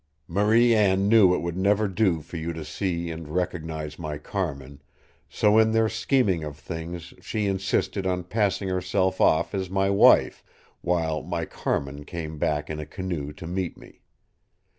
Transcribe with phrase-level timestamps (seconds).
[0.27, 4.81] Marie Anne knew it would never do for you to see and recognize my Carmin,
[5.29, 10.43] so in their scheming of things she insisted on passing herself off as my wife,
[10.81, 14.01] while my Carmin came back in a canoe to meet me.